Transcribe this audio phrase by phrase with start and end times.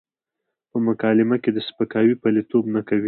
[0.69, 2.99] په مکالمه کې د سپکاوي پلويتوب نه کوي.